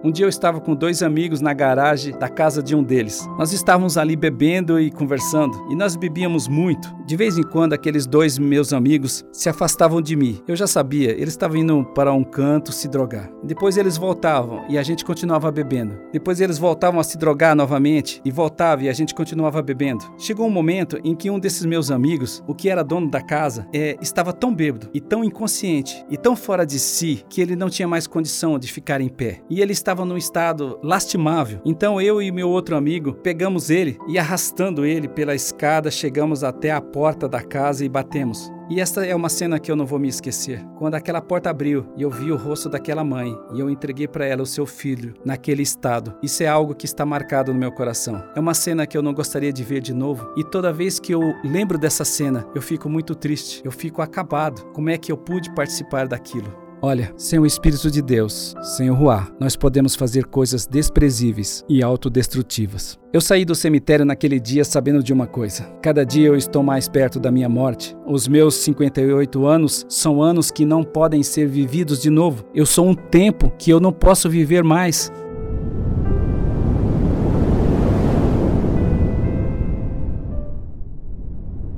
Um 0.05 0.13
dia 0.13 0.27
eu 0.27 0.29
estava 0.29 0.61
com 0.61 0.75
dois 0.75 1.03
amigos 1.03 1.41
na 1.41 1.55
garagem 1.55 2.13
da 2.19 2.29
casa 2.29 2.63
de 2.63 2.77
um 2.77 2.83
deles. 2.83 3.27
Nós 3.39 3.55
estávamos 3.55 3.97
ali 3.97 4.15
bebendo 4.15 4.79
e 4.79 4.91
conversando, 4.91 5.57
e 5.71 5.75
nós 5.75 5.97
bebíamos 5.97 6.47
muito. 6.47 6.95
De 7.07 7.17
vez 7.17 7.39
em 7.39 7.43
quando, 7.43 7.73
aqueles 7.73 8.07
dois 8.07 8.39
meus 8.39 8.75
amigos 8.75 9.25
se 9.33 9.49
afastavam 9.49 10.03
de 10.03 10.15
mim. 10.15 10.43
Eu 10.47 10.57
já 10.57 10.67
sabia, 10.67 11.13
eles 11.13 11.31
estavam 11.31 11.57
indo 11.57 11.85
para 11.95 12.13
um 12.13 12.23
canto 12.23 12.71
se 12.71 12.87
drogar. 12.87 13.31
Depois 13.43 13.79
eles 13.79 13.97
voltavam 13.97 14.67
e 14.69 14.77
a 14.77 14.83
gente 14.83 15.07
continuava 15.07 15.51
bebendo. 15.51 15.99
Depois 16.13 16.39
eles 16.39 16.59
voltavam 16.59 17.01
a 17.01 17.05
se 17.05 17.17
drogar 17.17 17.57
novamente 17.57 18.21
e 18.27 18.31
voltavam 18.31 18.85
e 18.85 18.91
a 18.91 18.93
gente 18.93 19.15
continuava 19.15 19.63
bebendo. 19.63 20.05
Chegou 20.19 20.47
um 20.47 20.51
momento 20.51 20.99
em 21.03 21.15
que 21.15 21.31
um 21.31 21.39
desses 21.39 21.65
meus 21.65 21.91
amigos, 21.91 22.45
o 22.47 22.55
que 22.55 22.69
era 22.69 22.85
dono 22.85 23.11
da 23.11 23.23
casa, 23.23 23.67
é, 23.73 23.97
estava 24.03 24.35
tão 24.35 24.55
bêbado 24.55 24.91
e 24.93 25.01
tão 25.01 25.25
inconsciente 25.25 26.05
e 26.11 26.19
tão 26.19 26.37
fora 26.37 26.67
de 26.67 26.79
si 26.79 27.25
que 27.31 27.41
ele 27.41 27.57
não 27.57 27.71
tinha 27.71 27.89
mais 27.89 28.07
condição 28.07 28.59
de 28.59 28.71
ficar 28.71 29.01
em 29.01 29.09
pé. 29.09 29.41
E 29.49 29.63
ele 29.63 29.73
estava 29.73 29.94
estava 29.95 30.05
num 30.05 30.17
estado 30.17 30.79
lastimável. 30.83 31.61
Então 31.65 32.01
eu 32.01 32.21
e 32.21 32.33
meu 32.33 32.51
outro 32.51 32.77
amigo 32.77 33.15
pegamos 33.15 33.71
ele 33.71 33.97
e 34.09 34.19
arrastando 34.19 34.85
ele 34.85 35.07
pela 35.07 35.37
escada 35.37 35.89
chegamos 35.89 36.43
até 36.43 36.73
a 36.73 36.81
porta 36.81 37.29
da 37.29 37.41
casa 37.41 37.85
e 37.85 37.89
batemos. 37.89 38.53
E 38.69 38.81
esta 38.81 39.07
é 39.07 39.15
uma 39.15 39.29
cena 39.29 39.61
que 39.61 39.71
eu 39.71 39.77
não 39.77 39.87
vou 39.87 39.99
me 39.99 40.09
esquecer. 40.09 40.65
Quando 40.79 40.95
aquela 40.95 41.21
porta 41.21 41.51
abriu 41.51 41.87
e 41.97 42.03
eu 42.03 42.11
vi 42.11 42.33
o 42.33 42.37
rosto 42.37 42.69
daquela 42.69 43.05
mãe 43.05 43.39
e 43.53 43.61
eu 43.61 43.71
entreguei 43.71 44.09
para 44.09 44.27
ela 44.27 44.43
o 44.43 44.47
seu 44.47 44.67
filho 44.67 45.15
naquele 45.25 45.63
estado. 45.63 46.15
Isso 46.23 46.43
é 46.43 46.47
algo 46.47 46.75
que 46.75 46.87
está 46.87 47.07
marcado 47.07 47.53
no 47.53 47.61
meu 47.61 47.71
coração. 47.71 48.25
É 48.35 48.41
uma 48.41 48.55
cena 48.55 48.87
que 48.87 48.97
eu 48.97 49.03
não 49.03 49.15
gostaria 49.15 49.53
de 49.53 49.63
ver 49.63 49.81
de 49.81 49.95
novo 49.95 50.33
e 50.37 50.43
toda 50.43 50.73
vez 50.73 50.99
que 50.99 51.13
eu 51.13 51.35
lembro 51.45 51.79
dessa 51.79 52.05
cena, 52.05 52.47
eu 52.55 52.63
fico 52.63 52.89
muito 52.89 53.15
triste, 53.15 53.61
eu 53.65 53.71
fico 53.71 54.03
acabado. 54.03 54.65
Como 54.73 54.91
é 54.91 54.99
que 54.99 55.13
eu 55.13 55.17
pude 55.17 55.55
participar 55.55 56.09
daquilo? 56.09 56.64
Olha, 56.87 57.15
sem 57.17 57.39
o 57.39 57.47
Espírito 57.47 57.91
de 57.91 58.03
Deus, 58.03 58.55
sem 58.61 58.91
o 58.91 58.95
Ruá, 58.95 59.27
nós 59.41 59.57
podemos 59.57 59.95
fazer 59.95 60.27
coisas 60.27 60.67
desprezíveis 60.67 61.65
e 61.67 61.83
autodestrutivas. 61.83 62.99
Eu 63.11 63.23
saí 63.23 63.43
do 63.43 63.55
cemitério 63.55 64.05
naquele 64.05 64.39
dia 64.39 64.67
sabendo 64.67 65.03
de 65.03 65.11
uma 65.11 65.27
coisa: 65.27 65.63
cada 65.81 66.05
dia 66.05 66.27
eu 66.27 66.37
estou 66.37 66.63
mais 66.63 66.87
perto 66.87 67.19
da 67.19 67.31
minha 67.33 67.49
morte. 67.49 67.97
Os 68.07 68.29
meus 68.29 68.57
58 68.57 69.47
anos 69.47 69.87
são 69.89 70.23
anos 70.23 70.51
que 70.51 70.67
não 70.67 70.85
podem 70.85 71.23
ser 71.23 71.47
vividos 71.49 72.03
de 72.03 72.11
novo. 72.11 72.45
Eu 72.55 72.67
sou 72.67 72.87
um 72.87 72.95
tempo 72.95 73.51
que 73.59 73.71
eu 73.71 73.81
não 73.81 73.91
posso 73.91 74.29
viver 74.29 74.63
mais. 74.63 75.11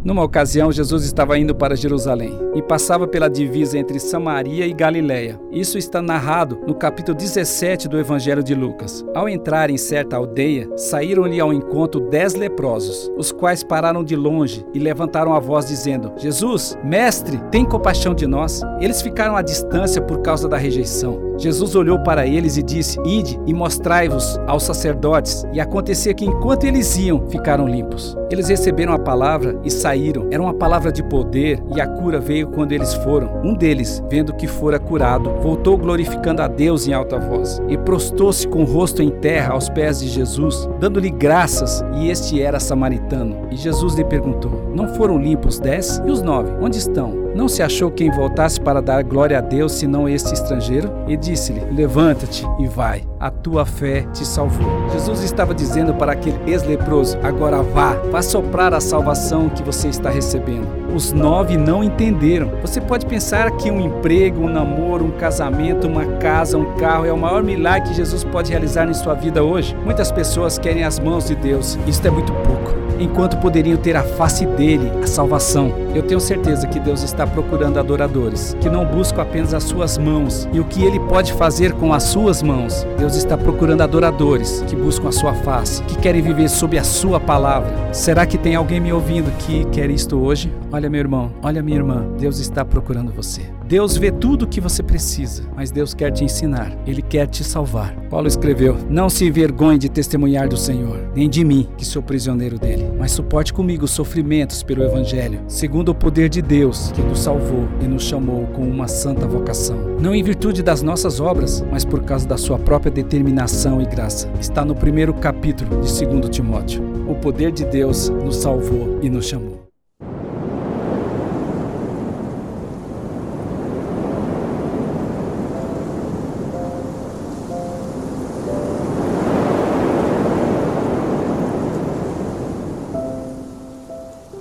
Numa 0.06 0.22
ocasião, 0.22 0.70
Jesus 0.70 1.02
estava 1.02 1.36
indo 1.36 1.52
para 1.52 1.74
Jerusalém 1.74 2.38
e 2.54 2.62
passava 2.62 3.08
pela 3.08 3.28
divisa 3.28 3.76
entre 3.76 3.98
Samaria 3.98 4.64
e 4.64 4.72
Galiléia. 4.72 5.36
Isso 5.50 5.76
está 5.76 6.00
narrado 6.00 6.60
no 6.64 6.76
capítulo 6.76 7.18
17 7.18 7.88
do 7.88 7.98
Evangelho 7.98 8.40
de 8.40 8.54
Lucas. 8.54 9.04
Ao 9.12 9.28
entrar 9.28 9.68
em 9.68 9.76
certa 9.76 10.14
aldeia, 10.14 10.68
saíram-lhe 10.76 11.40
ao 11.40 11.52
encontro 11.52 11.98
dez 12.08 12.36
leprosos, 12.36 13.10
os 13.18 13.32
quais 13.32 13.64
pararam 13.64 14.04
de 14.04 14.14
longe 14.14 14.64
e 14.72 14.78
levantaram 14.78 15.34
a 15.34 15.40
voz 15.40 15.66
dizendo: 15.66 16.12
Jesus, 16.16 16.78
mestre, 16.84 17.40
tem 17.50 17.64
compaixão 17.64 18.14
de 18.14 18.28
nós. 18.28 18.60
Eles 18.80 19.02
ficaram 19.02 19.34
à 19.34 19.42
distância 19.42 20.00
por 20.00 20.22
causa 20.22 20.48
da 20.48 20.56
rejeição. 20.56 21.34
Jesus 21.36 21.74
olhou 21.74 21.98
para 21.98 22.24
eles 22.24 22.56
e 22.56 22.62
disse: 22.62 22.96
Ide 23.04 23.40
e 23.44 23.52
mostrai-vos 23.52 24.38
aos 24.46 24.62
sacerdotes. 24.62 25.44
E 25.52 25.58
acontecia 25.58 26.14
que 26.14 26.24
enquanto 26.24 26.62
eles 26.62 26.96
iam, 26.96 27.28
ficaram 27.28 27.66
limpos. 27.66 28.16
Eles 28.30 28.48
receberam 28.48 28.92
a 28.92 28.98
palavra 28.98 29.58
e 29.64 29.70
saíram 29.70 29.95
saíram. 29.96 30.28
Era 30.30 30.42
uma 30.42 30.54
palavra 30.54 30.92
de 30.92 31.02
poder 31.02 31.62
e 31.74 31.80
a 31.80 31.86
cura 31.86 32.20
veio 32.20 32.48
quando 32.48 32.72
eles 32.72 32.92
foram. 32.94 33.40
Um 33.42 33.54
deles, 33.54 34.02
vendo 34.10 34.34
que 34.34 34.46
fora 34.46 34.78
curado, 34.78 35.30
voltou 35.40 35.76
glorificando 35.78 36.42
a 36.42 36.48
Deus 36.48 36.86
em 36.86 36.92
alta 36.92 37.18
voz 37.18 37.60
e 37.68 37.78
prostou-se 37.78 38.46
com 38.46 38.62
o 38.62 38.66
rosto 38.66 39.02
em 39.02 39.10
terra 39.10 39.54
aos 39.54 39.68
pés 39.68 40.00
de 40.00 40.08
Jesus, 40.08 40.68
dando-lhe 40.78 41.10
graças, 41.10 41.82
e 41.96 42.10
este 42.10 42.40
era 42.40 42.60
samaritano. 42.60 43.48
E 43.50 43.56
Jesus 43.56 43.94
lhe 43.94 44.04
perguntou: 44.04 44.70
Não 44.74 44.88
foram 44.94 45.18
limpos 45.18 45.58
dez? 45.58 46.00
E 46.04 46.10
os 46.10 46.22
nove? 46.22 46.52
Onde 46.60 46.78
estão? 46.78 47.25
Não 47.36 47.48
se 47.48 47.62
achou 47.62 47.90
quem 47.90 48.10
voltasse 48.10 48.58
para 48.58 48.80
dar 48.80 49.04
glória 49.04 49.36
a 49.36 49.42
Deus 49.42 49.72
senão 49.72 50.08
este 50.08 50.32
estrangeiro? 50.32 50.90
E 51.06 51.18
disse-lhe: 51.18 51.60
Levanta-te 51.70 52.46
e 52.58 52.66
vai, 52.66 53.04
a 53.20 53.30
tua 53.30 53.66
fé 53.66 54.06
te 54.14 54.24
salvou. 54.24 54.66
Jesus 54.90 55.22
estava 55.22 55.54
dizendo 55.54 55.92
para 55.92 56.12
aquele 56.12 56.38
ex-leproso: 56.50 57.18
Agora 57.22 57.62
vá, 57.62 57.92
vá 58.10 58.22
soprar 58.22 58.72
a 58.72 58.80
salvação 58.80 59.50
que 59.50 59.62
você 59.62 59.88
está 59.88 60.08
recebendo. 60.08 60.66
Os 60.94 61.12
nove 61.12 61.58
não 61.58 61.84
entenderam. 61.84 62.52
Você 62.62 62.80
pode 62.80 63.04
pensar 63.04 63.50
que 63.50 63.70
um 63.70 63.82
emprego, 63.82 64.40
um 64.40 64.48
namoro, 64.48 65.04
um 65.04 65.10
casamento, 65.10 65.86
uma 65.86 66.06
casa, 66.16 66.56
um 66.56 66.74
carro 66.76 67.04
é 67.04 67.12
o 67.12 67.18
maior 67.18 67.42
milagre 67.42 67.90
que 67.90 67.96
Jesus 67.96 68.24
pode 68.24 68.50
realizar 68.50 68.88
em 68.88 68.94
sua 68.94 69.12
vida 69.12 69.44
hoje? 69.44 69.76
Muitas 69.84 70.10
pessoas 70.10 70.58
querem 70.58 70.84
as 70.84 70.98
mãos 70.98 71.26
de 71.26 71.34
Deus. 71.34 71.78
Isso 71.86 72.06
é 72.06 72.10
muito 72.10 72.32
pouco 72.32 72.85
enquanto 72.98 73.36
poderiam 73.38 73.76
ter 73.76 73.96
a 73.96 74.02
face 74.02 74.46
dele, 74.46 74.90
a 75.02 75.06
salvação. 75.06 75.72
Eu 75.94 76.02
tenho 76.02 76.20
certeza 76.20 76.66
que 76.66 76.78
Deus 76.78 77.02
está 77.02 77.26
procurando 77.26 77.78
adoradores, 77.78 78.56
que 78.60 78.68
não 78.68 78.84
buscam 78.84 79.22
apenas 79.22 79.54
as 79.54 79.64
suas 79.64 79.96
mãos 79.96 80.48
e 80.52 80.60
o 80.60 80.64
que 80.64 80.84
ele 80.84 81.00
pode 81.00 81.32
fazer 81.32 81.72
com 81.72 81.92
as 81.92 82.02
suas 82.04 82.42
mãos. 82.42 82.86
Deus 82.98 83.16
está 83.16 83.36
procurando 83.36 83.82
adoradores 83.82 84.62
que 84.66 84.76
buscam 84.76 85.08
a 85.08 85.12
sua 85.12 85.34
face, 85.34 85.82
que 85.84 85.98
querem 85.98 86.22
viver 86.22 86.48
sob 86.48 86.78
a 86.78 86.84
sua 86.84 87.18
palavra. 87.18 87.92
Será 87.92 88.26
que 88.26 88.38
tem 88.38 88.54
alguém 88.54 88.80
me 88.80 88.92
ouvindo 88.92 89.30
que 89.38 89.64
quer 89.66 89.90
isto 89.90 90.18
hoje? 90.18 90.52
Olha, 90.72 90.90
meu 90.90 91.00
irmão, 91.00 91.32
olha, 91.42 91.62
minha 91.62 91.78
irmã, 91.78 92.06
Deus 92.18 92.38
está 92.38 92.64
procurando 92.64 93.12
você. 93.12 93.42
Deus 93.66 93.96
vê 93.96 94.12
tudo 94.12 94.42
o 94.44 94.46
que 94.46 94.60
você 94.60 94.82
precisa, 94.82 95.42
mas 95.56 95.70
Deus 95.70 95.92
quer 95.92 96.12
te 96.12 96.22
ensinar, 96.22 96.72
Ele 96.86 97.02
quer 97.02 97.26
te 97.26 97.42
salvar. 97.42 97.94
Paulo 98.08 98.26
escreveu: 98.28 98.76
Não 98.88 99.08
se 99.08 99.26
envergonhe 99.26 99.78
de 99.78 99.88
testemunhar 99.88 100.48
do 100.48 100.56
Senhor, 100.56 101.10
nem 101.14 101.28
de 101.28 101.44
mim, 101.44 101.68
que 101.76 101.84
sou 101.84 102.02
prisioneiro 102.02 102.58
dele, 102.58 102.90
mas 102.98 103.12
suporte 103.12 103.52
comigo 103.52 103.84
os 103.84 103.90
sofrimentos 103.90 104.62
pelo 104.62 104.82
Evangelho, 104.82 105.40
segundo 105.48 105.90
o 105.90 105.94
poder 105.94 106.28
de 106.28 106.40
Deus, 106.40 106.92
que 106.92 107.02
nos 107.02 107.20
salvou 107.20 107.68
e 107.80 107.86
nos 107.86 108.04
chamou 108.04 108.46
com 108.48 108.62
uma 108.62 108.88
santa 108.88 109.26
vocação. 109.26 109.76
Não 110.00 110.14
em 110.14 110.22
virtude 110.22 110.62
das 110.62 110.82
nossas 110.82 111.20
obras, 111.20 111.64
mas 111.70 111.84
por 111.84 112.02
causa 112.02 112.26
da 112.26 112.36
sua 112.36 112.58
própria 112.58 112.90
determinação 112.90 113.80
e 113.80 113.86
graça. 113.86 114.30
Está 114.40 114.64
no 114.64 114.74
primeiro 114.74 115.12
capítulo 115.14 115.80
de 115.80 116.06
2 116.06 116.28
Timóteo. 116.28 116.82
O 117.08 117.14
poder 117.14 117.52
de 117.52 117.64
Deus 117.64 118.08
nos 118.08 118.36
salvou 118.36 118.98
e 119.02 119.10
nos 119.10 119.26
chamou. 119.26 119.65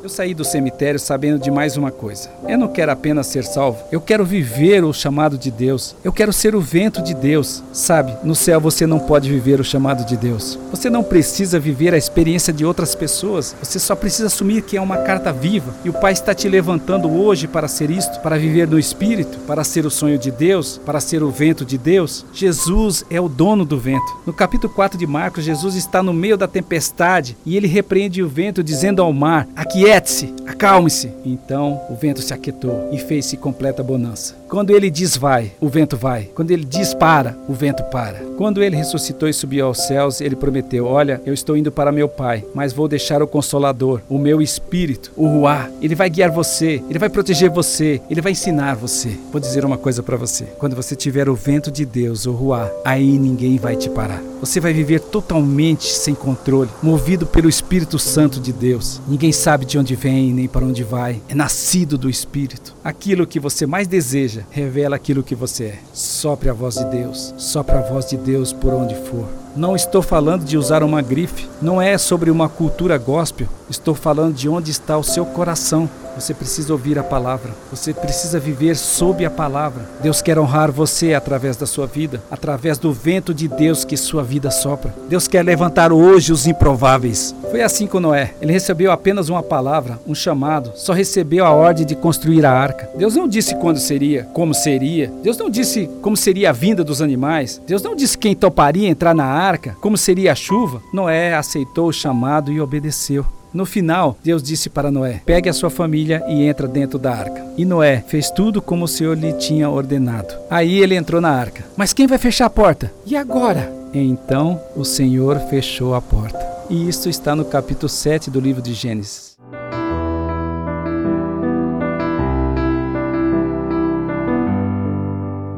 Saí 0.09 0.33
do 0.33 0.45
cemitério 0.45 0.99
sabendo 0.99 1.39
de 1.39 1.49
mais 1.49 1.77
uma 1.77 1.91
coisa. 1.91 2.29
Eu 2.47 2.57
não 2.57 2.67
quero 2.67 2.91
apenas 2.91 3.27
ser 3.27 3.43
salvo, 3.43 3.83
eu 3.91 4.01
quero 4.01 4.25
viver 4.25 4.83
o 4.83 4.93
chamado 4.93 5.37
de 5.37 5.51
Deus. 5.51 5.95
Eu 6.03 6.13
quero 6.13 6.31
ser 6.31 6.55
o 6.55 6.61
vento 6.61 7.01
de 7.01 7.13
Deus. 7.13 7.63
Sabe, 7.71 8.15
no 8.23 8.35
céu 8.35 8.59
você 8.59 8.85
não 8.85 8.99
pode 8.99 9.29
viver 9.29 9.59
o 9.59 9.63
chamado 9.63 10.05
de 10.05 10.17
Deus. 10.17 10.59
Você 10.71 10.89
não 10.89 11.03
precisa 11.03 11.59
viver 11.59 11.93
a 11.93 11.97
experiência 11.97 12.53
de 12.53 12.65
outras 12.65 12.95
pessoas. 12.95 13.55
Você 13.61 13.79
só 13.79 13.95
precisa 13.95 14.27
assumir 14.27 14.61
que 14.61 14.77
é 14.77 14.81
uma 14.81 14.97
carta 14.97 15.31
viva 15.31 15.73
e 15.83 15.89
o 15.89 15.93
Pai 15.93 16.13
está 16.13 16.33
te 16.33 16.47
levantando 16.47 17.11
hoje 17.11 17.47
para 17.47 17.67
ser 17.67 17.89
isto, 17.89 18.19
para 18.19 18.37
viver 18.37 18.67
no 18.67 18.79
Espírito, 18.79 19.39
para 19.39 19.63
ser 19.63 19.85
o 19.85 19.91
sonho 19.91 20.17
de 20.17 20.31
Deus, 20.31 20.79
para 20.85 20.99
ser 20.99 21.23
o 21.23 21.29
vento 21.29 21.65
de 21.65 21.77
Deus. 21.77 22.25
Jesus 22.33 23.05
é 23.09 23.19
o 23.19 23.29
dono 23.29 23.65
do 23.65 23.79
vento. 23.79 24.05
No 24.25 24.33
capítulo 24.33 24.73
4 24.73 24.97
de 24.97 25.07
Marcos, 25.07 25.43
Jesus 25.43 25.75
está 25.75 26.01
no 26.01 26.13
meio 26.13 26.37
da 26.37 26.47
tempestade 26.47 27.37
e 27.45 27.55
ele 27.55 27.67
repreende 27.67 28.21
o 28.21 28.27
vento, 28.27 28.63
dizendo 28.63 29.01
ao 29.01 29.13
mar: 29.13 29.47
Aqui 29.55 29.87
é 29.87 29.94
aquiete-se, 29.95 30.33
acalme-se. 30.45 31.11
Então 31.25 31.81
o 31.89 31.95
vento 31.95 32.21
se 32.21 32.33
aquietou 32.33 32.89
e 32.91 32.97
fez-se 32.97 33.37
completa 33.37 33.81
bonança. 33.81 34.35
Quando 34.49 34.71
ele 34.71 34.89
diz 34.89 35.17
vai, 35.17 35.51
o 35.59 35.67
vento 35.67 35.97
vai. 35.97 36.29
Quando 36.35 36.51
ele 36.51 36.65
diz 36.65 36.93
para, 36.93 37.35
o 37.47 37.53
vento 37.53 37.83
para. 37.85 38.19
Quando 38.37 38.61
ele 38.61 38.75
ressuscitou 38.75 39.27
e 39.27 39.33
subiu 39.33 39.65
aos 39.65 39.79
céus, 39.87 40.21
ele 40.21 40.35
prometeu: 40.35 40.85
Olha, 40.85 41.21
eu 41.25 41.33
estou 41.33 41.55
indo 41.57 41.71
para 41.71 41.91
meu 41.91 42.07
Pai, 42.07 42.45
mas 42.53 42.73
vou 42.73 42.87
deixar 42.87 43.21
o 43.23 43.27
Consolador, 43.27 44.01
o 44.09 44.17
meu 44.17 44.41
Espírito, 44.41 45.11
o 45.15 45.27
Ruá. 45.27 45.69
Ele 45.81 45.95
vai 45.95 46.09
guiar 46.09 46.31
você, 46.31 46.81
ele 46.89 46.99
vai 46.99 47.09
proteger 47.09 47.49
você, 47.49 48.01
ele 48.09 48.21
vai 48.21 48.33
ensinar 48.33 48.75
você. 48.75 49.17
Vou 49.31 49.39
dizer 49.39 49.65
uma 49.65 49.77
coisa 49.77 50.03
para 50.03 50.17
você: 50.17 50.45
quando 50.57 50.75
você 50.75 50.95
tiver 50.95 51.29
o 51.29 51.35
vento 51.35 51.71
de 51.71 51.85
Deus, 51.85 52.25
o 52.25 52.31
Ruá, 52.31 52.69
aí 52.83 53.17
ninguém 53.17 53.57
vai 53.57 53.75
te 53.75 53.89
parar. 53.89 54.21
Você 54.39 54.59
vai 54.59 54.73
viver 54.73 54.99
totalmente 54.99 55.87
sem 55.87 56.13
controle, 56.13 56.69
movido 56.83 57.25
pelo 57.25 57.49
Espírito 57.49 57.97
Santo 57.97 58.39
de 58.39 58.53
Deus. 58.53 59.01
Ninguém 59.07 59.31
sabe 59.31 59.65
de 59.65 59.77
onde 59.77 59.84
vem 59.93 60.33
nem 60.33 60.47
para 60.47 60.65
onde 60.65 60.83
vai. 60.83 61.21
É 61.27 61.35
nascido 61.35 61.97
do 61.97 62.09
Espírito. 62.09 62.73
Aquilo 62.83 63.27
que 63.27 63.39
você 63.39 63.65
mais 63.65 63.87
deseja 63.87 64.43
revela 64.49 64.95
aquilo 64.95 65.21
que 65.21 65.35
você 65.35 65.65
é. 65.65 65.79
Sopre 65.93 66.49
a 66.49 66.53
voz 66.53 66.75
de 66.75 66.85
Deus. 66.85 67.33
Sopre 67.37 67.75
a 67.75 67.81
voz 67.81 68.05
de 68.09 68.15
Deus 68.15 68.53
por 68.53 68.73
onde 68.73 68.95
for. 68.95 69.27
Não 69.55 69.75
estou 69.75 70.01
falando 70.01 70.43
de 70.43 70.57
usar 70.57 70.83
uma 70.83 71.01
grife, 71.01 71.47
não 71.61 71.81
é 71.81 71.97
sobre 71.97 72.29
uma 72.29 72.49
cultura 72.49 72.97
gospel, 72.97 73.47
estou 73.69 73.95
falando 73.95 74.33
de 74.33 74.49
onde 74.49 74.69
está 74.69 74.97
o 74.97 75.03
seu 75.03 75.25
coração. 75.25 75.89
Você 76.15 76.33
precisa 76.33 76.71
ouvir 76.71 76.97
a 76.97 77.03
palavra, 77.03 77.51
você 77.69 77.93
precisa 77.93 78.39
viver 78.39 78.75
sob 78.75 79.25
a 79.25 79.29
palavra. 79.29 79.83
Deus 80.01 80.21
quer 80.21 80.39
honrar 80.39 80.71
você 80.71 81.13
através 81.13 81.57
da 81.57 81.65
sua 81.65 81.85
vida, 81.85 82.23
através 82.31 82.77
do 82.77 82.93
vento 82.93 83.33
de 83.33 83.47
Deus 83.47 83.83
que 83.83 83.97
sua 83.97 84.23
vida 84.23 84.49
sopra. 84.49 84.95
Deus 85.09 85.27
quer 85.27 85.43
levantar 85.43 85.91
hoje 85.91 86.31
os 86.31 86.47
improváveis. 86.47 87.35
Foi 87.51 87.61
assim 87.61 87.85
com 87.85 87.99
Noé. 87.99 88.33
Ele 88.41 88.53
recebeu 88.53 88.91
apenas 88.91 89.29
uma 89.29 89.43
palavra, 89.43 89.99
um 90.07 90.15
chamado, 90.15 90.71
só 90.75 90.93
recebeu 90.93 91.45
a 91.45 91.51
ordem 91.51 91.85
de 91.85 91.95
construir 91.95 92.45
a 92.45 92.51
arca. 92.51 92.89
Deus 92.97 93.15
não 93.15 93.27
disse 93.27 93.55
quando 93.55 93.77
seria, 93.77 94.23
como 94.33 94.53
seria. 94.53 95.11
Deus 95.21 95.37
não 95.37 95.49
disse 95.49 95.89
como 96.01 96.15
seria 96.15 96.49
a 96.49 96.53
vinda 96.53 96.83
dos 96.83 97.01
animais. 97.01 97.61
Deus 97.67 97.81
não 97.81 97.95
disse 97.95 98.17
quem 98.17 98.35
toparia 98.35 98.87
entrar 98.87 99.13
na 99.13 99.25
arca, 99.25 99.75
como 99.81 99.97
seria 99.97 100.31
a 100.31 100.35
chuva. 100.35 100.81
Noé 100.93 101.33
aceitou 101.33 101.89
o 101.89 101.93
chamado 101.93 102.51
e 102.51 102.61
obedeceu. 102.61 103.25
No 103.55 103.65
final, 103.65 104.17
Deus 104.21 104.43
disse 104.43 104.69
para 104.69 104.91
Noé: 104.91 105.21
Pegue 105.25 105.47
a 105.47 105.53
sua 105.53 105.69
família 105.69 106.21
e 106.27 106.43
entra 106.43 106.67
dentro 106.67 106.99
da 106.99 107.15
arca. 107.15 107.41
E 107.55 107.63
Noé 107.63 108.03
fez 108.05 108.29
tudo 108.29 108.61
como 108.61 108.83
o 108.83 108.87
Senhor 108.87 109.17
lhe 109.17 109.31
tinha 109.31 109.69
ordenado. 109.69 110.35
Aí 110.49 110.77
ele 110.79 110.93
entrou 110.93 111.21
na 111.21 111.29
arca. 111.29 111.63
Mas 111.77 111.93
quem 111.93 112.05
vai 112.05 112.17
fechar 112.17 112.47
a 112.47 112.49
porta? 112.49 112.91
E 113.05 113.15
agora? 113.15 113.71
Então 113.93 114.61
o 114.75 114.83
Senhor 114.83 115.39
fechou 115.49 115.95
a 115.95 116.01
porta. 116.01 116.45
E 116.69 116.89
isto 116.89 117.07
está 117.07 117.33
no 117.33 117.45
capítulo 117.45 117.87
7 117.87 118.29
do 118.29 118.41
livro 118.41 118.61
de 118.61 118.73
Gênesis. 118.73 119.34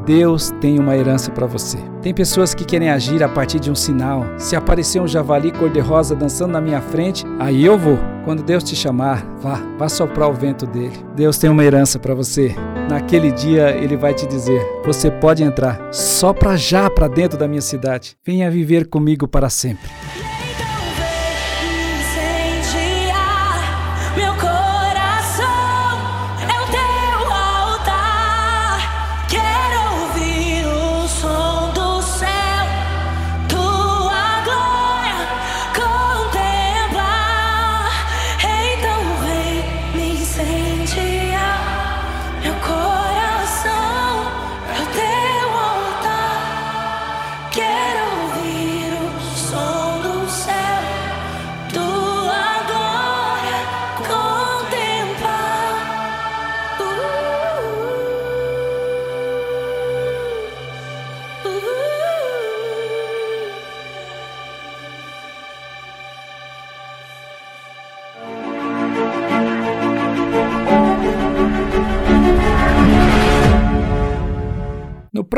Deus 0.08 0.50
tem 0.58 0.78
uma 0.78 0.96
herança 0.96 1.30
para 1.30 1.44
você. 1.44 1.76
Tem 2.00 2.14
pessoas 2.14 2.54
que 2.54 2.64
querem 2.64 2.88
agir 2.88 3.22
a 3.22 3.28
partir 3.28 3.60
de 3.60 3.70
um 3.70 3.74
sinal. 3.74 4.24
Se 4.38 4.56
aparecer 4.56 5.02
um 5.02 5.06
javali 5.06 5.52
cor-de-rosa 5.52 6.16
dançando 6.16 6.52
na 6.52 6.62
minha 6.62 6.80
frente, 6.80 7.26
aí 7.38 7.62
eu 7.62 7.76
vou. 7.76 7.98
Quando 8.24 8.42
Deus 8.42 8.64
te 8.64 8.74
chamar, 8.74 9.22
vá, 9.38 9.60
vá 9.78 9.86
soprar 9.86 10.30
o 10.30 10.32
vento 10.32 10.66
dele. 10.66 10.96
Deus 11.14 11.36
tem 11.36 11.50
uma 11.50 11.62
herança 11.62 11.98
para 11.98 12.14
você. 12.14 12.54
Naquele 12.88 13.30
dia 13.30 13.68
ele 13.76 13.98
vai 13.98 14.14
te 14.14 14.26
dizer: 14.26 14.66
você 14.82 15.10
pode 15.10 15.42
entrar. 15.42 15.92
Sopra 15.92 16.56
já 16.56 16.88
para 16.88 17.06
dentro 17.06 17.38
da 17.38 17.46
minha 17.46 17.60
cidade. 17.60 18.16
Venha 18.24 18.50
viver 18.50 18.88
comigo 18.88 19.28
para 19.28 19.50
sempre. 19.50 19.90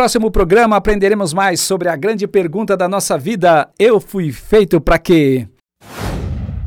Próximo 0.00 0.30
programa 0.30 0.76
aprenderemos 0.76 1.34
mais 1.34 1.60
sobre 1.60 1.86
a 1.86 1.94
grande 1.94 2.26
pergunta 2.26 2.74
da 2.74 2.88
nossa 2.88 3.18
vida: 3.18 3.68
Eu 3.78 4.00
fui 4.00 4.32
feito 4.32 4.80
para 4.80 4.98
quê? 4.98 5.46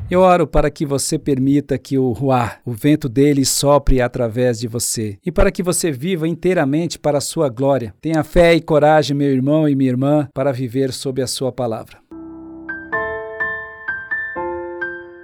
Eu 0.08 0.20
oro 0.20 0.46
para 0.46 0.70
que 0.70 0.86
você 0.86 1.18
permita 1.18 1.76
que 1.80 1.98
o 1.98 2.12
Ruá, 2.12 2.58
o 2.64 2.72
vento 2.72 3.10
dele, 3.10 3.44
sopre 3.44 4.00
através 4.00 4.60
de 4.60 4.68
você 4.68 5.18
e 5.26 5.32
para 5.32 5.50
que 5.50 5.64
você 5.64 5.92
viva 5.92 6.28
inteiramente 6.28 7.00
para 7.00 7.18
a 7.18 7.22
sua 7.22 7.50
glória. 7.50 7.96
Tenha 8.00 8.24
fé 8.24 8.54
e 8.54 8.62
coragem, 8.62 9.18
meu 9.18 9.32
irmão 9.32 9.68
e 9.68 9.74
minha 9.74 9.90
irmã, 9.90 10.28
para 10.32 10.52
viver 10.52 10.94
sob 10.94 11.20
a 11.20 11.26
sua 11.26 11.52
palavra. 11.52 12.03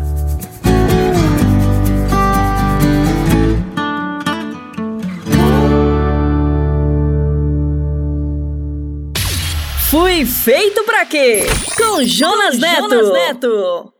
Fui 9.89 10.23
feito 10.23 10.84
pra 10.84 11.04
quê? 11.04 11.41
Com 11.75 12.04
Jonas 12.04 12.60
Neto. 12.60 12.89
Jonas 12.89 13.12
Neto. 13.12 13.93